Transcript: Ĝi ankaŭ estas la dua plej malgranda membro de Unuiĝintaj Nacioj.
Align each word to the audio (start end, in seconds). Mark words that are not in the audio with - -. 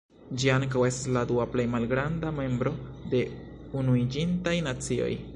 Ĝi 0.41 0.47
ankaŭ 0.51 0.79
estas 0.85 1.09
la 1.17 1.21
dua 1.31 1.43
plej 1.55 1.65
malgranda 1.73 2.31
membro 2.37 2.73
de 3.11 3.21
Unuiĝintaj 3.83 4.55
Nacioj. 4.69 5.11